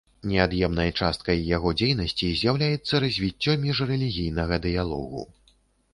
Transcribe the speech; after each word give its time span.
Неад'емнай 0.29 0.93
часткай 1.01 1.43
яго 1.57 1.73
дзейнасці 1.83 2.31
з'яўляецца 2.41 2.93
развіццё 3.07 3.51
міжрэлігійнага 3.67 4.55
дыялогу. 4.69 5.21